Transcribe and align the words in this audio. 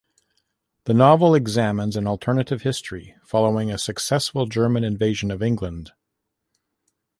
The 0.85 0.95
novel 0.95 1.35
examines 1.35 1.95
an 1.95 2.07
alternate 2.07 2.49
history 2.63 3.15
following 3.23 3.69
a 3.69 3.77
successful 3.77 4.47
German 4.47 4.83
invasion 4.83 5.29
of 5.29 5.43
England. 5.43 5.91